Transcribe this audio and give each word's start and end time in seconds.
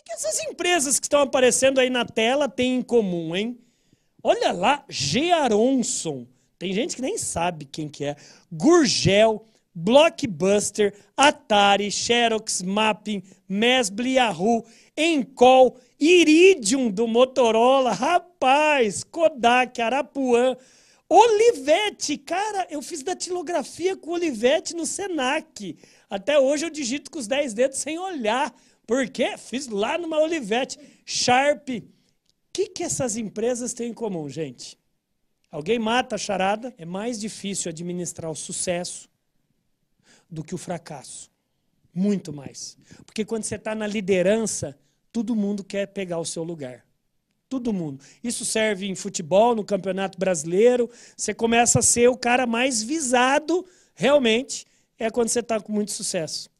que, 0.00 0.04
que 0.04 0.12
essas 0.12 0.40
empresas 0.40 0.98
que 0.98 1.06
estão 1.06 1.20
aparecendo 1.20 1.78
aí 1.78 1.90
na 1.90 2.04
tela 2.04 2.48
têm 2.48 2.76
em 2.76 2.82
comum, 2.82 3.34
hein? 3.34 3.58
Olha 4.22 4.52
lá, 4.52 4.84
G. 4.88 5.30
Aronson. 5.30 6.26
Tem 6.58 6.72
gente 6.72 6.96
que 6.96 7.02
nem 7.02 7.16
sabe 7.16 7.64
quem 7.64 7.88
que 7.88 8.04
é. 8.04 8.16
Gurgel, 8.52 9.46
Blockbuster, 9.74 10.94
Atari, 11.16 11.90
Xerox, 11.90 12.62
Mapping, 12.62 13.22
Mesbli, 13.48 14.14
Yahoo, 14.14 14.64
Encol, 14.96 15.76
Iridium 15.98 16.90
do 16.90 17.06
Motorola, 17.06 17.92
rapaz, 17.92 19.02
Kodak, 19.04 19.80
Arapuã, 19.80 20.56
Olivetti, 21.08 22.16
cara, 22.18 22.66
eu 22.70 22.80
fiz 22.82 23.02
datilografia 23.02 23.96
com 23.96 24.12
Olivetti 24.12 24.76
no 24.76 24.86
Senac. 24.86 25.76
Até 26.08 26.38
hoje 26.38 26.66
eu 26.66 26.70
digito 26.70 27.10
com 27.10 27.18
os 27.18 27.26
10 27.26 27.54
dedos 27.54 27.78
sem 27.78 27.98
olhar. 27.98 28.54
Por 28.90 29.08
quê? 29.08 29.38
Fiz 29.38 29.68
lá 29.68 29.96
numa 29.96 30.18
Olivetti. 30.18 30.76
Sharp. 31.06 31.68
O 31.68 31.82
que, 32.52 32.66
que 32.66 32.82
essas 32.82 33.16
empresas 33.16 33.72
têm 33.72 33.92
em 33.92 33.94
comum, 33.94 34.28
gente? 34.28 34.76
Alguém 35.48 35.78
mata 35.78 36.16
a 36.16 36.18
charada? 36.18 36.74
É 36.76 36.84
mais 36.84 37.20
difícil 37.20 37.68
administrar 37.68 38.28
o 38.28 38.34
sucesso 38.34 39.08
do 40.28 40.42
que 40.42 40.56
o 40.56 40.58
fracasso. 40.58 41.30
Muito 41.94 42.32
mais. 42.32 42.76
Porque 43.06 43.24
quando 43.24 43.44
você 43.44 43.54
está 43.54 43.76
na 43.76 43.86
liderança, 43.86 44.76
todo 45.12 45.36
mundo 45.36 45.62
quer 45.62 45.86
pegar 45.86 46.18
o 46.18 46.24
seu 46.24 46.42
lugar. 46.42 46.84
Todo 47.48 47.72
mundo. 47.72 48.04
Isso 48.24 48.44
serve 48.44 48.88
em 48.88 48.96
futebol, 48.96 49.54
no 49.54 49.64
Campeonato 49.64 50.18
Brasileiro. 50.18 50.90
Você 51.16 51.32
começa 51.32 51.78
a 51.78 51.82
ser 51.82 52.08
o 52.08 52.16
cara 52.16 52.44
mais 52.44 52.82
visado, 52.82 53.64
realmente, 53.94 54.66
é 54.98 55.08
quando 55.10 55.28
você 55.28 55.38
está 55.38 55.60
com 55.60 55.72
muito 55.72 55.92
sucesso. 55.92 56.50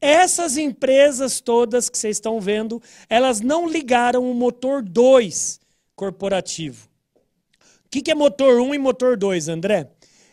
Essas 0.00 0.56
empresas 0.56 1.40
todas 1.40 1.88
que 1.88 1.96
vocês 1.96 2.16
estão 2.16 2.40
vendo, 2.40 2.82
elas 3.08 3.40
não 3.40 3.68
ligaram 3.68 4.28
o 4.30 4.34
motor 4.34 4.82
2 4.82 5.60
corporativo. 5.94 6.88
O 7.86 7.88
que 7.88 8.10
é 8.10 8.14
motor 8.14 8.60
1 8.60 8.74
e 8.74 8.78
motor 8.78 9.16
2, 9.16 9.48
André? 9.48 9.88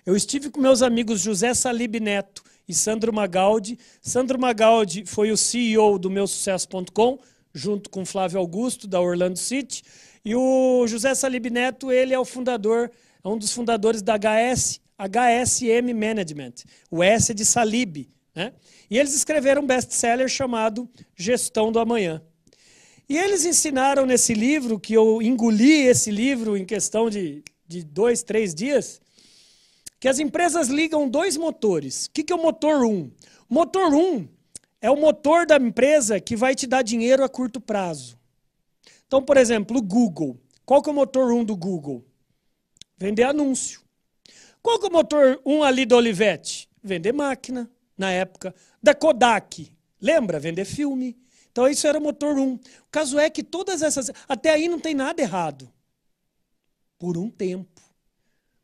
Eu 0.05 0.15
estive 0.15 0.49
com 0.49 0.59
meus 0.59 0.81
amigos 0.81 1.21
José 1.21 1.53
Salib 1.53 1.99
Neto 1.99 2.41
e 2.67 2.73
Sandro 2.73 3.13
Magaldi. 3.13 3.77
Sandro 4.01 4.39
Magaldi 4.39 5.05
foi 5.05 5.31
o 5.31 5.37
CEO 5.37 5.99
do 5.99 6.09
meusucesso.com, 6.09 7.19
junto 7.53 7.89
com 7.89 8.05
Flávio 8.05 8.39
Augusto, 8.39 8.87
da 8.87 8.99
Orlando 8.99 9.37
City. 9.37 9.83
E 10.23 10.35
o 10.35 10.87
José 10.87 11.13
Salib 11.13 11.47
Neto, 11.51 11.91
ele 11.91 12.13
é 12.13 12.19
o 12.19 12.25
fundador, 12.25 12.89
é 13.23 13.27
um 13.27 13.37
dos 13.37 13.51
fundadores 13.51 14.01
da 14.01 14.15
HS, 14.17 14.79
HSM 14.97 15.93
Management. 15.93 16.53
O 16.89 17.03
S 17.03 17.31
é 17.31 17.35
de 17.35 17.45
Salib. 17.45 18.07
Né? 18.35 18.53
E 18.89 18.97
eles 18.97 19.13
escreveram 19.13 19.61
um 19.61 19.67
best-seller 19.67 20.27
chamado 20.27 20.89
Gestão 21.15 21.71
do 21.71 21.79
Amanhã. 21.79 22.21
E 23.07 23.17
eles 23.17 23.43
ensinaram 23.43 24.05
nesse 24.05 24.33
livro, 24.33 24.79
que 24.79 24.93
eu 24.93 25.21
engoli 25.21 25.87
esse 25.87 26.11
livro 26.11 26.55
em 26.55 26.63
questão 26.63 27.09
de, 27.09 27.43
de 27.67 27.83
dois, 27.83 28.21
três 28.21 28.53
dias, 28.53 29.01
que 29.99 30.07
as 30.07 30.19
empresas 30.19 30.67
ligam 30.67 31.09
dois 31.09 31.35
motores. 31.35 32.05
O 32.05 32.11
que, 32.11 32.23
que 32.23 32.31
é 32.31 32.35
o 32.35 32.41
motor 32.41 32.83
1? 32.83 32.87
Um? 32.87 33.11
Motor 33.49 33.93
1 33.93 33.97
um 33.97 34.27
é 34.81 34.89
o 34.89 34.95
motor 34.95 35.45
da 35.45 35.57
empresa 35.57 36.19
que 36.19 36.35
vai 36.35 36.55
te 36.55 36.65
dar 36.65 36.83
dinheiro 36.83 37.23
a 37.23 37.29
curto 37.29 37.59
prazo. 37.59 38.17
Então, 39.07 39.21
por 39.21 39.37
exemplo, 39.37 39.77
o 39.77 39.81
Google. 39.81 40.39
Qual 40.65 40.81
que 40.81 40.89
é 40.89 40.91
o 40.91 40.95
motor 40.95 41.33
1 41.33 41.39
um 41.39 41.43
do 41.43 41.57
Google? 41.57 42.05
Vender 42.97 43.23
anúncio. 43.23 43.81
Qual 44.61 44.79
que 44.79 44.85
é 44.85 44.89
o 44.89 44.93
motor 44.93 45.41
1 45.43 45.51
um 45.51 45.63
ali 45.63 45.85
do 45.85 45.95
Olivetti? 45.95 46.69
Vender 46.81 47.11
máquina, 47.11 47.69
na 47.99 48.11
época. 48.11 48.55
Da 48.81 48.95
Kodak. 48.95 49.71
Lembra? 50.01 50.39
Vender 50.39 50.65
filme. 50.65 51.15
Então, 51.51 51.67
isso 51.67 51.85
era 51.85 51.99
o 51.99 52.01
motor 52.01 52.39
1. 52.39 52.53
O 52.53 52.59
caso 52.89 53.19
é 53.19 53.29
que 53.29 53.43
todas 53.43 53.81
essas. 53.81 54.09
Até 54.27 54.49
aí 54.49 54.67
não 54.67 54.79
tem 54.79 54.95
nada 54.95 55.21
errado. 55.21 55.71
Por 56.97 57.17
um 57.17 57.29
tempo. 57.29 57.81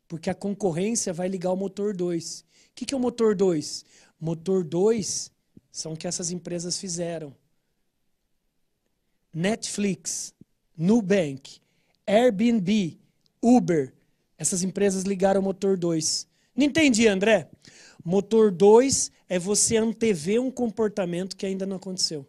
Porque 0.08 0.30
a 0.30 0.34
concorrência 0.34 1.12
vai 1.12 1.28
ligar 1.28 1.52
o 1.52 1.56
motor 1.56 1.94
2. 1.94 2.40
O 2.40 2.44
que, 2.74 2.86
que 2.86 2.94
é 2.94 2.96
o 2.96 3.00
motor 3.00 3.34
2? 3.34 3.84
Motor 4.18 4.64
2 4.64 5.30
são 5.70 5.92
o 5.92 5.96
que 5.96 6.06
essas 6.06 6.30
empresas 6.30 6.78
fizeram. 6.78 7.34
Netflix, 9.34 10.32
Nubank, 10.76 11.60
Airbnb, 12.06 12.98
Uber, 13.42 13.92
essas 14.38 14.62
empresas 14.62 15.02
ligaram 15.04 15.40
o 15.40 15.44
motor 15.44 15.76
2. 15.76 16.26
Não 16.54 16.64
entendi, 16.64 17.06
André? 17.06 17.50
Motor 18.08 18.52
2 18.52 19.10
é 19.28 19.36
você 19.36 19.76
antever 19.76 20.40
um 20.40 20.48
comportamento 20.48 21.36
que 21.36 21.44
ainda 21.44 21.66
não 21.66 21.74
aconteceu. 21.74 22.24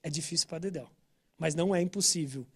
É 0.00 0.08
difícil 0.08 0.46
para 0.46 0.60
Dedel, 0.60 0.88
mas 1.36 1.52
não 1.52 1.74
é 1.74 1.82
impossível. 1.82 2.46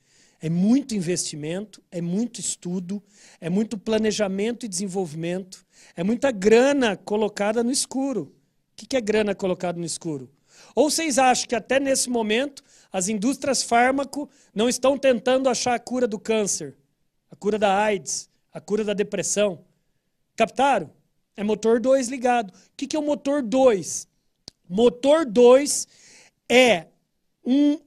É 0.40 0.48
muito 0.48 0.94
investimento, 0.94 1.82
é 1.90 2.00
muito 2.00 2.38
estudo, 2.38 3.02
é 3.40 3.50
muito 3.50 3.76
planejamento 3.76 4.64
e 4.64 4.68
desenvolvimento, 4.68 5.66
é 5.96 6.04
muita 6.04 6.30
grana 6.30 6.96
colocada 6.96 7.64
no 7.64 7.72
escuro. 7.72 8.32
O 8.72 8.86
que 8.86 8.96
é 8.96 9.00
grana 9.00 9.34
colocada 9.34 9.76
no 9.76 9.84
escuro? 9.84 10.30
Ou 10.72 10.88
vocês 10.88 11.18
acham 11.18 11.48
que 11.48 11.56
até 11.56 11.80
nesse 11.80 12.08
momento 12.08 12.62
as 12.92 13.08
indústrias 13.08 13.64
fármaco 13.64 14.30
não 14.54 14.68
estão 14.68 14.96
tentando 14.96 15.48
achar 15.48 15.74
a 15.74 15.80
cura 15.80 16.06
do 16.06 16.20
câncer, 16.20 16.76
a 17.32 17.34
cura 17.34 17.58
da 17.58 17.76
AIDS, 17.76 18.30
a 18.52 18.60
cura 18.60 18.84
da 18.84 18.94
depressão? 18.94 19.64
Captaram? 20.36 20.99
É 21.40 21.42
motor 21.42 21.80
2 21.80 22.08
ligado. 22.08 22.50
O 22.50 22.54
que 22.76 22.94
é 22.94 22.98
o 22.98 23.02
motor 23.02 23.40
2? 23.40 24.06
Motor 24.68 25.24
2 25.24 25.88
é 26.46 26.88
um, 27.42 27.78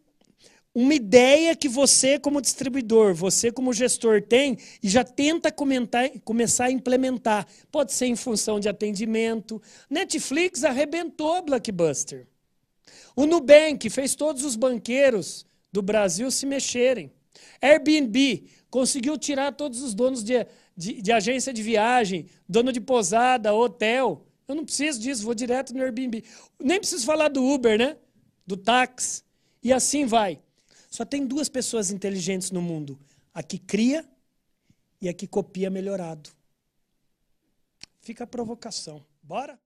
uma 0.74 0.96
ideia 0.96 1.56
que 1.56 1.70
você, 1.70 2.18
como 2.18 2.42
distribuidor, 2.42 3.14
você, 3.14 3.52
como 3.52 3.72
gestor, 3.72 4.24
tem 4.24 4.58
e 4.82 4.90
já 4.90 5.04
tenta 5.04 5.52
comentar, 5.52 6.10
começar 6.26 6.66
a 6.66 6.72
implementar. 6.72 7.46
Pode 7.72 7.94
ser 7.94 8.08
em 8.08 8.16
função 8.16 8.60
de 8.60 8.68
atendimento. 8.68 9.62
Netflix 9.88 10.64
arrebentou 10.64 11.44
Blockbuster. 11.44 12.26
O 13.16 13.28
Nubank 13.28 13.88
fez 13.92 14.16
todos 14.16 14.44
os 14.44 14.56
banqueiros 14.56 15.46
do 15.72 15.84
Brasil 15.84 16.32
se 16.32 16.48
mexerem. 16.48 17.12
Airbnb 17.62 18.50
conseguiu 18.74 19.20
tirar 19.20 19.52
todos 19.52 19.84
os 19.84 19.94
donos 19.94 20.24
de, 20.24 20.48
de, 20.76 21.00
de 21.00 21.12
agência 21.12 21.54
de 21.54 21.62
viagem, 21.62 22.28
dono 22.50 22.74
de 22.74 22.82
posada, 22.82 23.54
hotel. 23.54 24.26
Eu 24.48 24.56
não 24.56 24.66
preciso 24.66 25.00
disso, 25.00 25.24
vou 25.24 25.36
direto 25.36 25.76
no 25.76 25.84
Airbnb. 25.84 26.24
Nem 26.60 26.80
preciso 26.80 27.06
falar 27.06 27.28
do 27.28 27.46
Uber, 27.46 27.78
né? 27.78 27.96
Do 28.48 28.58
táxi. 28.58 29.22
E 29.62 29.72
assim 29.72 30.08
vai. 30.08 30.42
Só 30.90 31.06
tem 31.06 31.28
duas 31.28 31.48
pessoas 31.50 31.92
inteligentes 31.92 32.50
no 32.50 32.64
mundo: 32.64 33.00
a 33.32 33.44
que 33.44 33.60
cria 33.60 34.04
e 35.00 35.08
a 35.08 35.14
que 35.14 35.28
copia 35.28 35.70
melhorado. 35.70 36.32
Fica 38.02 38.24
a 38.24 38.28
provocação. 38.28 39.06
Bora? 39.22 39.60